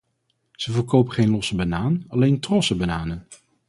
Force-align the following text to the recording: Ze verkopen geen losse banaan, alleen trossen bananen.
Ze 0.51 0.71
verkopen 0.71 1.13
geen 1.13 1.29
losse 1.29 1.55
banaan, 1.55 2.05
alleen 2.07 2.39
trossen 2.39 2.77
bananen. 2.77 3.27